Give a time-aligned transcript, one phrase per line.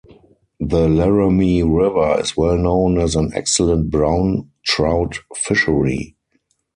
[0.59, 6.15] The Laramie River is well known as an excellent brown trout fishery.